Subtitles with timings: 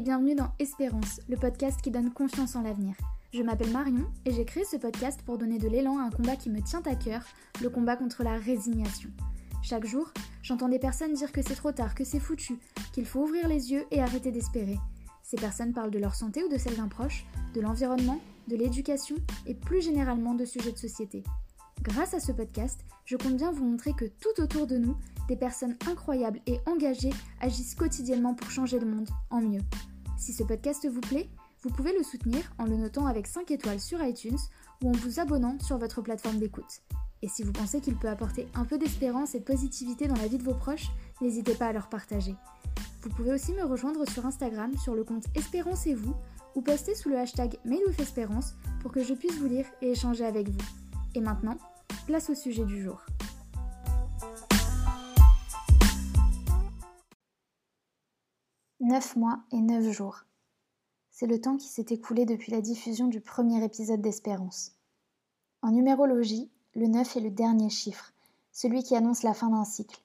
[0.00, 2.94] et bienvenue dans Espérance, le podcast qui donne confiance en l'avenir.
[3.34, 6.36] Je m'appelle Marion et j'ai créé ce podcast pour donner de l'élan à un combat
[6.36, 7.22] qui me tient à cœur,
[7.60, 9.10] le combat contre la résignation.
[9.62, 10.10] Chaque jour,
[10.42, 12.58] j'entends des personnes dire que c'est trop tard, que c'est foutu,
[12.94, 14.78] qu'il faut ouvrir les yeux et arrêter d'espérer.
[15.22, 19.16] Ces personnes parlent de leur santé ou de celle d'un proche, de l'environnement, de l'éducation
[19.46, 21.24] et plus généralement de sujets de société.
[21.82, 24.96] Grâce à ce podcast, je compte bien vous montrer que tout autour de nous,
[25.28, 27.12] des personnes incroyables et engagées
[27.42, 29.60] agissent quotidiennement pour changer le monde en mieux.
[30.20, 31.30] Si ce podcast vous plaît,
[31.62, 34.36] vous pouvez le soutenir en le notant avec 5 étoiles sur iTunes
[34.82, 36.82] ou en vous abonnant sur votre plateforme d'écoute.
[37.22, 40.28] Et si vous pensez qu'il peut apporter un peu d'espérance et de positivité dans la
[40.28, 40.90] vie de vos proches,
[41.22, 42.34] n'hésitez pas à leur partager.
[43.00, 46.14] Vous pouvez aussi me rejoindre sur Instagram sur le compte Espérance et vous
[46.54, 47.56] ou poster sous le hashtag
[47.98, 50.66] Espérance pour que je puisse vous lire et échanger avec vous.
[51.14, 51.56] Et maintenant,
[52.06, 53.00] place au sujet du jour.
[58.90, 60.24] Neuf mois et neuf jours.
[61.12, 64.72] C'est le temps qui s'est écoulé depuis la diffusion du premier épisode d'Espérance.
[65.62, 68.12] En numérologie, le 9 est le dernier chiffre,
[68.50, 70.02] celui qui annonce la fin d'un cycle.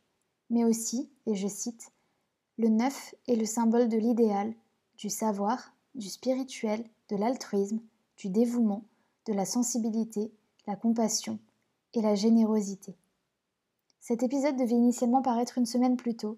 [0.52, 1.94] Mais aussi, et je cite,
[2.59, 4.53] le 9 est le symbole de l'idéal,
[5.00, 7.80] du savoir, du spirituel, de l'altruisme,
[8.17, 8.83] du dévouement,
[9.25, 10.31] de la sensibilité,
[10.67, 11.39] la compassion,
[11.95, 12.95] et la générosité.
[14.00, 16.38] Cet épisode devait initialement paraître une semaine plus tôt,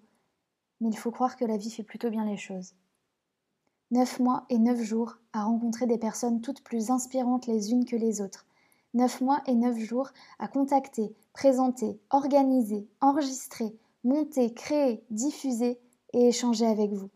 [0.80, 2.74] mais il faut croire que la vie fait plutôt bien les choses.
[3.90, 7.96] Neuf mois et neuf jours à rencontrer des personnes toutes plus inspirantes les unes que
[7.96, 8.46] les autres.
[8.94, 15.80] Neuf mois et neuf jours à contacter, présenter, organiser, enregistrer, monter, créer, diffuser
[16.12, 17.10] et échanger avec vous.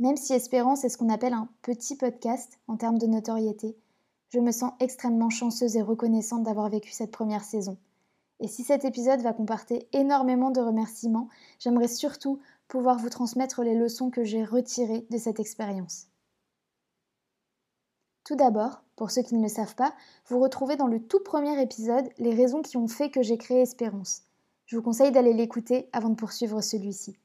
[0.00, 3.76] Même si Espérance est ce qu'on appelle un petit podcast en termes de notoriété,
[4.30, 7.76] je me sens extrêmement chanceuse et reconnaissante d'avoir vécu cette première saison.
[8.40, 13.74] Et si cet épisode va comporter énormément de remerciements, j'aimerais surtout pouvoir vous transmettre les
[13.74, 16.08] leçons que j'ai retirées de cette expérience.
[18.24, 19.94] Tout d'abord, pour ceux qui ne le savent pas,
[20.28, 23.60] vous retrouvez dans le tout premier épisode les raisons qui ont fait que j'ai créé
[23.60, 24.22] Espérance.
[24.66, 27.18] Je vous conseille d'aller l'écouter avant de poursuivre celui-ci.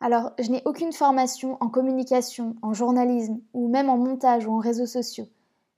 [0.00, 4.58] Alors, je n'ai aucune formation en communication, en journalisme, ou même en montage ou en
[4.58, 5.28] réseaux sociaux.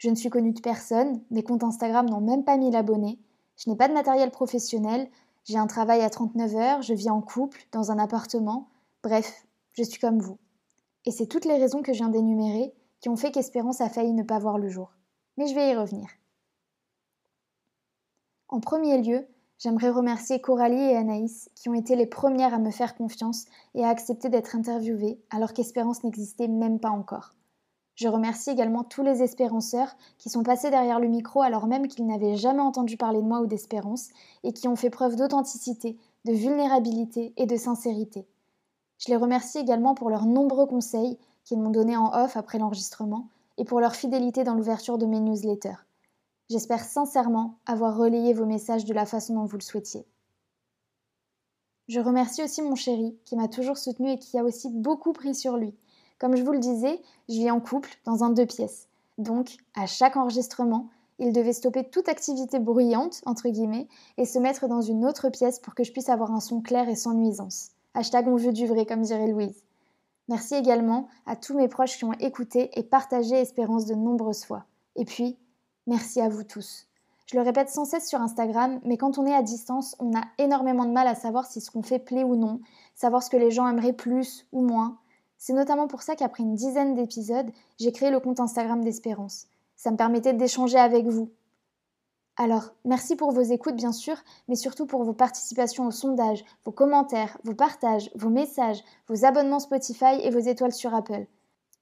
[0.05, 3.19] Je ne suis connue de personne, mes comptes Instagram n'ont même pas 1000 abonnés,
[3.57, 5.09] je n'ai pas de matériel professionnel,
[5.45, 8.69] j'ai un travail à 39 heures, je vis en couple, dans un appartement,
[9.03, 10.37] bref, je suis comme vous.
[11.07, 14.13] Et c'est toutes les raisons que je viens d'énumérer qui ont fait qu'Espérance a failli
[14.13, 14.93] ne pas voir le jour.
[15.39, 16.11] Mais je vais y revenir.
[18.49, 19.27] En premier lieu,
[19.57, 23.85] J'aimerais remercier Coralie et Anaïs qui ont été les premières à me faire confiance et
[23.85, 27.31] à accepter d'être interviewées alors qu'Espérance n'existait même pas encore.
[27.95, 32.07] Je remercie également tous les espéranceurs qui sont passés derrière le micro alors même qu'ils
[32.07, 34.09] n'avaient jamais entendu parler de moi ou d'espérance
[34.43, 38.27] et qui ont fait preuve d'authenticité, de vulnérabilité et de sincérité.
[38.99, 43.29] Je les remercie également pour leurs nombreux conseils qu'ils m'ont donnés en off après l'enregistrement
[43.59, 45.87] et pour leur fidélité dans l'ouverture de mes newsletters.
[46.51, 50.05] J'espère sincèrement avoir relayé vos messages de la façon dont vous le souhaitiez.
[51.87, 55.35] Je remercie aussi mon chéri qui m'a toujours soutenu et qui a aussi beaucoup pris
[55.35, 55.75] sur lui.
[56.25, 58.89] Comme je vous le disais, je vis en couple dans un deux pièces.
[59.19, 64.67] Donc, à chaque enregistrement, il devait stopper toute activité bruyante, entre guillemets, et se mettre
[64.67, 67.73] dans une autre pièce pour que je puisse avoir un son clair et sans nuisance.
[67.93, 69.67] Hashtag on veut du vrai, comme dirait Louise.
[70.29, 74.65] Merci également à tous mes proches qui ont écouté et partagé Espérance de nombreuses fois.
[74.97, 75.37] Et puis,
[75.87, 76.87] Merci à vous tous.
[77.27, 80.23] Je le répète sans cesse sur Instagram, mais quand on est à distance, on a
[80.39, 82.61] énormément de mal à savoir si ce qu'on fait plaît ou non,
[82.95, 84.97] savoir ce que les gens aimeraient plus ou moins.
[85.47, 89.47] C'est notamment pour ça qu'après une dizaine d'épisodes, j'ai créé le compte Instagram d'Espérance.
[89.77, 91.33] Ça me permettait d'échanger avec vous.
[92.39, 94.17] Alors, merci pour vos écoutes bien sûr,
[94.49, 99.59] mais surtout pour vos participations au sondage, vos commentaires, vos partages, vos messages, vos abonnements
[99.59, 101.27] Spotify et vos étoiles sur Apple.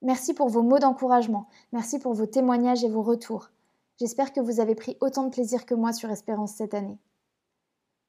[0.03, 3.51] Merci pour vos mots d'encouragement, merci pour vos témoignages et vos retours.
[3.97, 6.99] J'espère que vous avez pris autant de plaisir que moi sur Espérance cette année.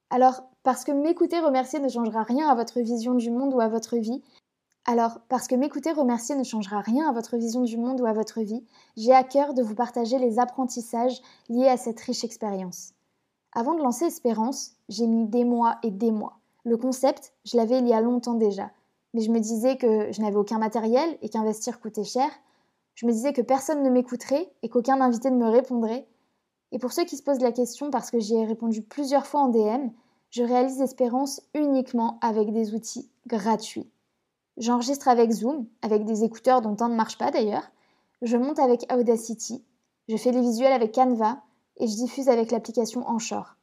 [0.10, 3.68] Alors, parce que m'écouter remercier ne changera rien à votre vision du monde ou à
[3.68, 4.24] votre vie,
[4.86, 8.12] alors, parce que m'écouter remercier ne changera rien à votre vision du monde ou à
[8.12, 8.66] votre vie,
[8.98, 12.94] j'ai à cœur de vous partager les apprentissages liés à cette riche expérience.
[13.54, 16.40] Avant de lancer Espérance, j'ai mis des mois et des mois.
[16.66, 18.72] Le concept, je l'avais il y a longtemps déjà,
[19.14, 22.30] mais je me disais que je n'avais aucun matériel et qu'investir coûtait cher,
[22.96, 26.08] je me disais que personne ne m'écouterait et qu'aucun invité ne me répondrait.
[26.74, 29.44] Et pour ceux qui se posent la question parce que j'y ai répondu plusieurs fois
[29.44, 29.90] en DM,
[30.30, 33.90] je réalise Espérance uniquement avec des outils gratuits.
[34.58, 37.72] J'enregistre avec Zoom, avec des écouteurs dont un ne marche pas d'ailleurs.
[38.22, 39.64] Je monte avec Audacity.
[40.08, 41.42] Je fais les visuels avec Canva
[41.78, 43.56] et je diffuse avec l'application Anchor.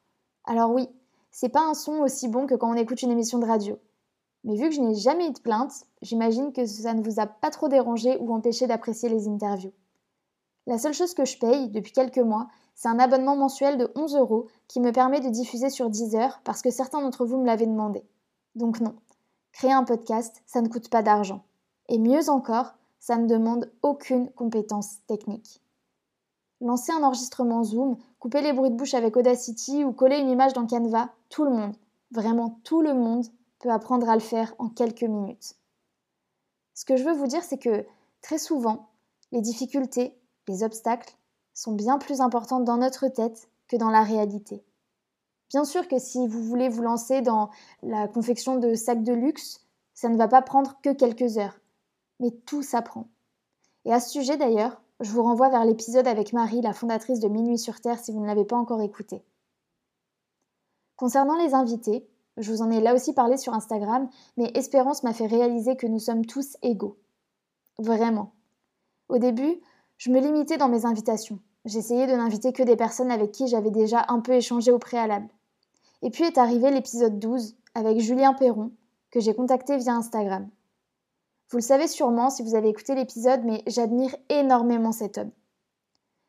[0.44, 0.88] Alors oui,
[1.30, 3.78] c'est pas un son aussi bon que quand on écoute une émission de radio.
[4.42, 7.26] Mais vu que je n'ai jamais eu de plainte, j'imagine que ça ne vous a
[7.26, 9.72] pas trop dérangé ou empêché d'apprécier les interviews.
[10.66, 14.16] La seule chose que je paye depuis quelques mois, c'est un abonnement mensuel de 11
[14.16, 17.46] euros qui me permet de diffuser sur 10 heures parce que certains d'entre vous me
[17.46, 18.02] l'avaient demandé.
[18.54, 18.94] Donc non,
[19.52, 21.44] créer un podcast, ça ne coûte pas d'argent.
[21.88, 25.60] Et mieux encore, ça ne demande aucune compétence technique.
[26.60, 30.52] Lancer un enregistrement Zoom, couper les bruits de bouche avec Audacity ou coller une image
[30.52, 31.74] dans Canva, tout le monde,
[32.10, 33.26] vraiment tout le monde,
[33.58, 35.54] peut apprendre à le faire en quelques minutes.
[36.74, 37.86] Ce que je veux vous dire, c'est que
[38.22, 38.90] très souvent,
[39.32, 40.14] les difficultés,
[40.48, 41.16] les obstacles
[41.54, 44.64] sont bien plus importantes dans notre tête que dans la réalité.
[45.50, 47.50] Bien sûr que si vous voulez vous lancer dans
[47.82, 51.58] la confection de sacs de luxe, ça ne va pas prendre que quelques heures.
[52.20, 53.08] Mais tout s'apprend.
[53.84, 57.28] Et à ce sujet d'ailleurs, je vous renvoie vers l'épisode avec Marie, la fondatrice de
[57.28, 59.22] Minuit sur Terre, si vous ne l'avez pas encore écouté.
[60.96, 62.06] Concernant les invités,
[62.36, 65.86] je vous en ai là aussi parlé sur Instagram, mais Espérance m'a fait réaliser que
[65.86, 66.98] nous sommes tous égaux.
[67.78, 68.32] Vraiment.
[69.08, 69.60] Au début,
[69.96, 71.40] je me limitais dans mes invitations.
[71.64, 75.28] J'essayais de n'inviter que des personnes avec qui j'avais déjà un peu échangé au préalable.
[76.02, 78.72] Et puis est arrivé l'épisode 12 avec Julien Perron,
[79.10, 80.48] que j'ai contacté via Instagram.
[81.50, 85.32] Vous le savez sûrement si vous avez écouté l'épisode, mais j'admire énormément cet homme.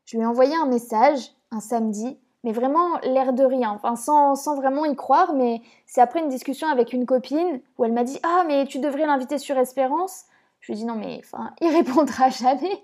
[0.06, 4.86] Je lui ai envoyé un message un samedi mais vraiment l'air de rien, sans, vraiment
[4.86, 8.44] y croire, mais c'est après une discussion avec une copine où elle m'a dit Ah,
[8.48, 10.26] mais tu devrais l'inviter sur Espérance.
[10.60, 11.22] Je lui ai dit Non, mais
[11.62, 12.84] il répondra jamais.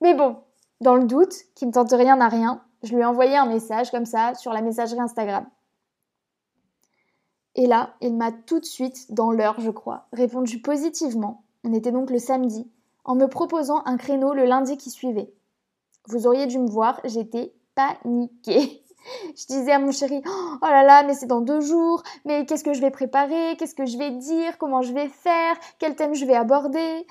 [0.00, 0.36] Mais bon,
[0.80, 3.90] dans le doute, qui ne tente rien à rien, je lui ai envoyé un message
[3.90, 5.46] comme ça sur la messagerie Instagram.
[7.54, 11.44] Et là, il m'a tout de suite, dans l'heure, je crois, répondu positivement.
[11.64, 12.70] On était donc le samedi,
[13.04, 15.32] en me proposant un créneau le lundi qui suivait.
[16.08, 18.82] Vous auriez dû me voir, j'étais paniquée.
[19.36, 22.62] Je disais à mon chéri, oh là là, mais c'est dans deux jours, mais qu'est-ce
[22.62, 26.14] que je vais préparer, qu'est-ce que je vais dire, comment je vais faire, quel thème
[26.14, 27.04] je vais aborder.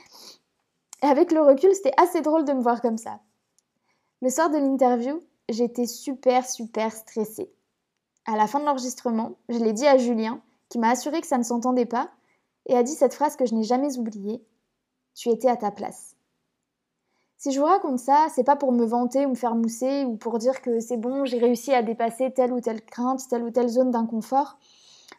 [1.03, 3.19] Et avec le recul, c'était assez drôle de me voir comme ça.
[4.21, 7.51] Le soir de l'interview, j'étais super, super stressée.
[8.25, 11.37] À la fin de l'enregistrement, je l'ai dit à Julien, qui m'a assuré que ça
[11.37, 12.11] ne s'entendait pas,
[12.67, 14.43] et a dit cette phrase que je n'ai jamais oubliée.
[15.15, 16.15] Tu étais à ta place.
[17.37, 20.15] Si je vous raconte ça, c'est pas pour me vanter ou me faire mousser ou
[20.15, 23.49] pour dire que c'est bon, j'ai réussi à dépasser telle ou telle crainte, telle ou
[23.49, 24.59] telle zone d'inconfort,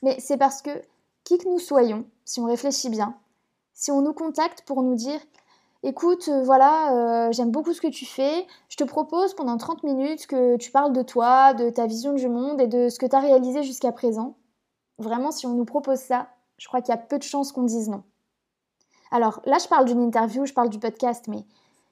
[0.02, 0.70] mais c'est parce que,
[1.24, 3.16] qui que nous soyons, si on réfléchit bien,
[3.74, 5.20] si on nous contacte pour nous dire
[5.82, 9.82] écoute, euh, voilà, euh, j'aime beaucoup ce que tu fais, je te propose pendant 30
[9.82, 13.06] minutes que tu parles de toi, de ta vision du monde et de ce que
[13.06, 14.36] tu as réalisé jusqu'à présent.
[14.98, 17.64] Vraiment, si on nous propose ça, je crois qu'il y a peu de chances qu'on
[17.64, 18.02] dise non.
[19.10, 21.44] Alors là, je parle d'une interview, je parle du podcast, mais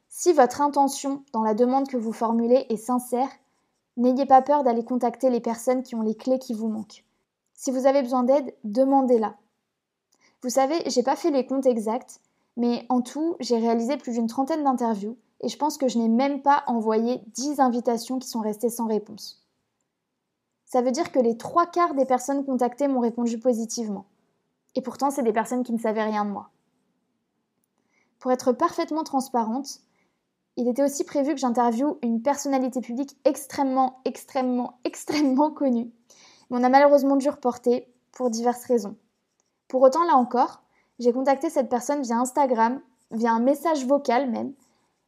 [0.09, 3.29] si votre intention dans la demande que vous formulez est sincère,
[3.97, 7.05] n'ayez pas peur d'aller contacter les personnes qui ont les clés qui vous manquent.
[7.55, 9.35] Si vous avez besoin d'aide, demandez-la.
[10.43, 12.21] Vous savez, j'ai pas fait les comptes exacts,
[12.61, 16.11] mais en tout, j'ai réalisé plus d'une trentaine d'interviews et je pense que je n'ai
[16.11, 19.49] même pas envoyé 10 invitations qui sont restées sans réponse.
[20.67, 24.05] Ça veut dire que les trois quarts des personnes contactées m'ont répondu positivement.
[24.75, 26.51] Et pourtant, c'est des personnes qui ne savaient rien de moi.
[28.19, 29.81] Pour être parfaitement transparente,
[30.59, 35.91] il était aussi prévu que j'interviewe une personnalité publique extrêmement, extrêmement, extrêmement connue.
[36.51, 38.99] Mais on a malheureusement dû reporter pour diverses raisons.
[39.67, 40.63] Pour autant, là encore,
[41.01, 42.81] j'ai contacté cette personne via Instagram,
[43.11, 44.53] via un message vocal même,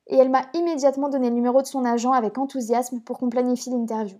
[0.09, 3.71] et elle m'a immédiatement donné le numéro de son agent avec enthousiasme pour qu'on planifie
[3.71, 4.19] l'interview.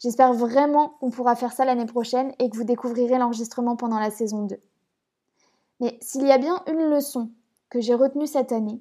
[0.00, 4.10] J'espère vraiment qu'on pourra faire ça l'année prochaine et que vous découvrirez l'enregistrement pendant la
[4.10, 4.58] saison 2.
[5.80, 7.30] Mais s'il y a bien une leçon
[7.68, 8.80] que j'ai retenue cette année,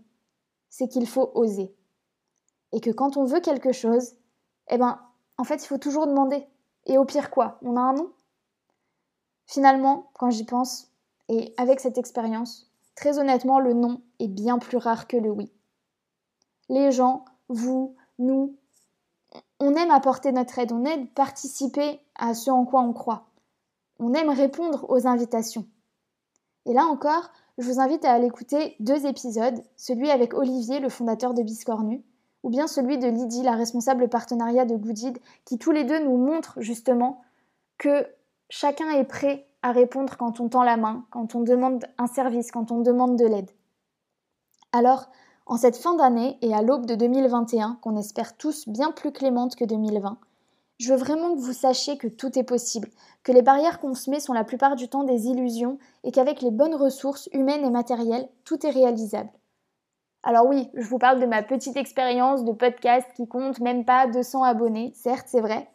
[0.70, 1.75] c'est qu'il faut oser.
[2.72, 4.13] Et que quand on veut quelque chose,
[4.70, 5.00] eh ben,
[5.38, 6.48] en fait, il faut toujours demander.
[6.86, 7.60] Et au pire quoi?
[7.62, 8.12] On a un nom?
[9.46, 10.93] Finalement, quand j'y pense,
[11.30, 15.51] et avec cette expérience, très honnêtement, le non est bien plus rare que le oui.
[16.70, 18.56] Les gens, vous, nous,
[19.60, 23.27] on aime apporter notre aide, on aime participer à ce en quoi on croit.
[24.00, 25.68] On aime répondre aux invitations.
[26.65, 30.89] Et là encore, je vous invite à aller écouter deux épisodes, celui avec Olivier, le
[30.89, 32.03] fondateur de Biscornu,
[32.42, 36.18] ou bien celui de Lydie, la responsable partenariat de Goodid, qui tous les deux nous
[36.18, 37.22] montrent justement
[37.77, 38.08] que
[38.50, 42.51] chacun est prêt à répondre quand on tend la main, quand on demande un service,
[42.51, 43.50] quand on demande de l'aide.
[44.74, 45.08] Alors,
[45.46, 49.55] en cette fin d'année et à l'aube de 2021, qu'on espère tous bien plus clémente
[49.55, 50.17] que 2020,
[50.79, 52.89] je veux vraiment que vous sachiez que tout est possible,
[53.24, 56.41] que les barrières qu'on se met sont la plupart du temps des illusions et qu'avec
[56.41, 59.29] les bonnes ressources humaines et matérielles, tout est réalisable.
[60.24, 64.08] Alors oui, je vous parle de ma petite expérience de podcast qui compte même pas
[64.08, 65.70] 200 abonnés, certes c'est vrai,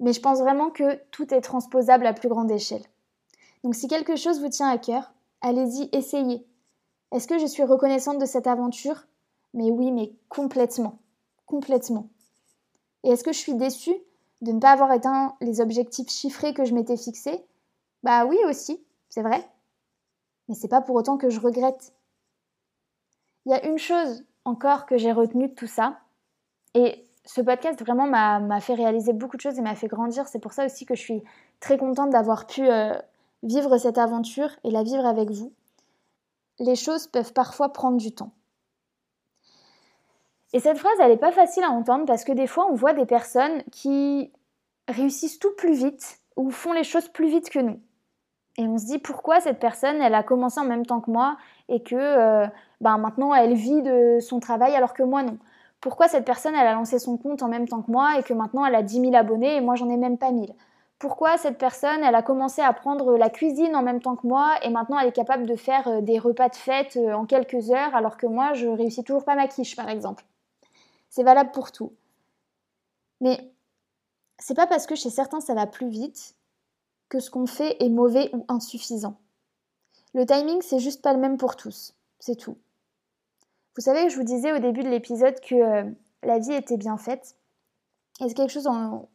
[0.00, 2.84] mais je pense vraiment que tout est transposable à plus grande échelle.
[3.64, 6.44] Donc si quelque chose vous tient à cœur, Allez-y, essayez.
[7.12, 9.06] Est-ce que je suis reconnaissante de cette aventure?
[9.54, 10.98] Mais oui, mais complètement.
[11.46, 12.08] Complètement.
[13.04, 13.96] Et est-ce que je suis déçue
[14.40, 17.44] de ne pas avoir atteint les objectifs chiffrés que je m'étais fixés?
[18.02, 19.48] Bah oui aussi, c'est vrai.
[20.48, 21.92] Mais c'est pas pour autant que je regrette.
[23.46, 25.98] Il y a une chose encore que j'ai retenue de tout ça,
[26.74, 30.26] et ce podcast vraiment m'a fait réaliser beaucoup de choses et m'a fait grandir.
[30.26, 31.22] C'est pour ça aussi que je suis
[31.60, 32.94] très contente d'avoir pu euh,
[33.42, 35.52] vivre cette aventure et la vivre avec vous.
[36.58, 38.32] Les choses peuvent parfois prendre du temps.
[40.52, 42.94] Et cette phrase, elle n'est pas facile à entendre parce que des fois, on voit
[42.94, 44.32] des personnes qui
[44.88, 47.80] réussissent tout plus vite ou font les choses plus vite que nous.
[48.56, 51.36] Et on se dit pourquoi cette personne, elle a commencé en même temps que moi
[51.68, 52.46] et que euh,
[52.80, 55.38] ben maintenant elle vit de son travail alors que moi non?
[55.80, 58.34] Pourquoi cette personne, elle a lancé son compte en même temps que moi et que
[58.34, 60.52] maintenant elle a 10 000 abonnés et moi j'en ai même pas 1000
[60.98, 64.56] Pourquoi cette personne, elle a commencé à prendre la cuisine en même temps que moi
[64.62, 67.70] et maintenant elle est capable de faire euh, des repas de fête euh, en quelques
[67.70, 70.24] heures alors que moi je réussis toujours pas ma quiche par exemple
[71.08, 71.92] C'est valable pour tout.
[73.20, 73.52] Mais
[74.38, 76.34] c'est pas parce que chez certains ça va plus vite
[77.08, 79.16] que ce qu'on fait est mauvais ou insuffisant.
[80.14, 81.94] Le timing, c'est juste pas le même pour tous.
[82.18, 82.56] C'est tout.
[83.76, 85.90] Vous savez, je vous disais au début de l'épisode que euh,
[86.22, 87.36] la vie était bien faite.
[88.20, 89.08] Et c'est quelque chose en,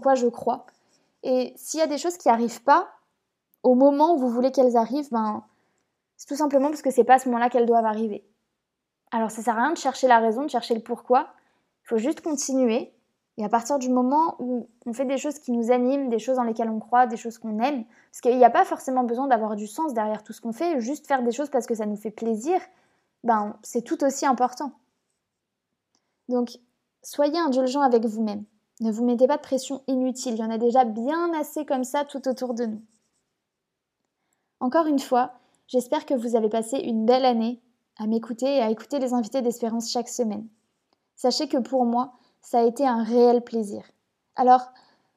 [0.00, 0.66] quoi je crois.
[1.28, 2.88] Et s'il y a des choses qui n'arrivent pas
[3.64, 5.44] au moment où vous voulez qu'elles arrivent, ben,
[6.16, 8.24] c'est tout simplement parce que c'est pas à ce moment-là qu'elles doivent arriver.
[9.10, 11.26] Alors ça sert à rien de chercher la raison, de chercher le pourquoi.
[11.82, 12.92] Il faut juste continuer.
[13.38, 16.36] Et à partir du moment où on fait des choses qui nous animent, des choses
[16.36, 19.26] dans lesquelles on croit, des choses qu'on aime, parce qu'il n'y a pas forcément besoin
[19.26, 21.86] d'avoir du sens derrière tout ce qu'on fait, juste faire des choses parce que ça
[21.86, 22.60] nous fait plaisir,
[23.24, 24.70] ben, c'est tout aussi important.
[26.28, 26.50] Donc,
[27.02, 28.44] soyez indulgent avec vous-même.
[28.80, 30.34] Ne vous mettez pas de pression inutile.
[30.34, 32.82] Il y en a déjà bien assez comme ça tout autour de nous.
[34.60, 35.32] Encore une fois,
[35.66, 37.60] j'espère que vous avez passé une belle année
[37.98, 40.46] à m'écouter et à écouter les invités d'Espérance chaque semaine.
[41.14, 43.82] Sachez que pour moi, ça a été un réel plaisir.
[44.34, 44.72] Alors,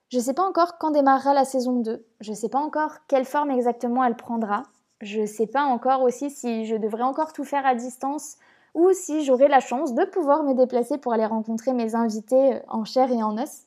[0.09, 3.05] je ne sais pas encore quand démarrera la saison 2, je ne sais pas encore
[3.07, 4.63] quelle forme exactement elle prendra,
[5.01, 8.37] je ne sais pas encore aussi si je devrais encore tout faire à distance
[8.79, 12.59] ou si j'aurai la chance de pouvoir me déplacer pour aller rencontrer mes invités euh,
[12.69, 13.63] en chair et en os.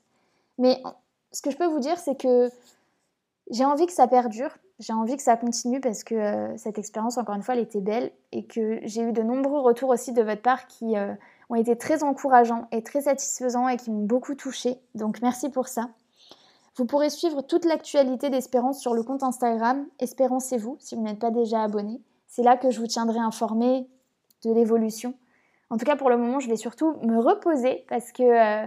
[0.59, 0.83] Mais
[1.33, 2.51] ce que je peux vous dire, c'est que
[3.51, 7.19] j'ai envie que ça perdure, j'ai envie que ça continue parce que euh, cette expérience,
[7.19, 10.23] encore une fois, elle était belle et que j'ai eu de nombreux retours aussi de
[10.23, 11.15] votre part qui euh,
[11.51, 14.81] ont été très encourageants et très satisfaisants et qui m'ont beaucoup touchée.
[14.95, 15.91] Donc merci pour ça.
[16.77, 21.31] Vous pourrez suivre toute l'actualité d'Espérance sur le compte Instagram Espérancez-vous si vous n'êtes pas
[21.31, 22.01] déjà abonné.
[22.29, 23.87] C'est là que je vous tiendrai informé
[24.45, 25.15] de l'évolution.
[25.73, 28.67] En tout cas, pour le moment, je vais surtout me reposer parce que euh,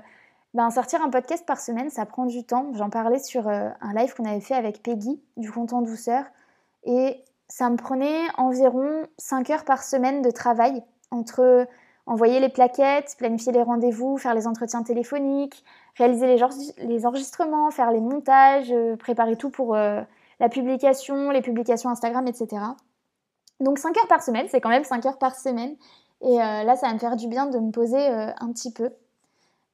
[0.55, 2.71] ben, sortir un podcast par semaine, ça prend du temps.
[2.73, 6.25] J'en parlais sur euh, un live qu'on avait fait avec Peggy du compte en douceur
[6.83, 11.67] et ça me prenait environ 5 heures par semaine de travail entre
[12.07, 15.63] envoyer les plaquettes, planifier les rendez-vous, faire les entretiens téléphoniques,
[15.97, 22.27] réaliser les, enregistrements, faire les montages, euh, préparer tout pour la publication, les publications Instagram,
[22.27, 22.61] etc.
[23.59, 25.75] Donc 5 heures par semaine, c'est quand même 5 heures par semaine.
[26.21, 28.89] Et euh, là, ça va me faire du bien de me poser un petit peu.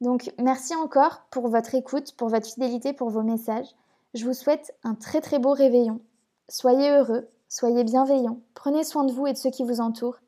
[0.02, 3.68] Donc merci encore pour votre écoute, pour votre fidélité, pour vos messages.
[4.14, 6.02] Je vous souhaite un très très beau réveillon.
[6.50, 10.20] Soyez heureux, soyez bienveillants, prenez soin de vous et de ceux qui vous entourent.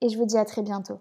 [0.00, 0.98] Et je vous dis à très bientôt.